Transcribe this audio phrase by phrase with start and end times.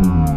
[0.00, 0.29] Mm-hmm.